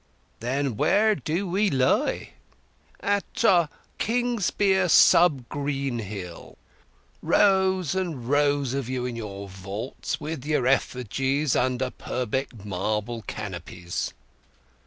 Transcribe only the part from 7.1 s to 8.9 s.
rows and rows of